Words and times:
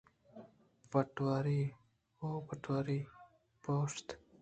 پٹواری! 0.89 1.61
او 2.21 2.27
پٹواری 2.47 2.99
!بوشت 3.61 4.07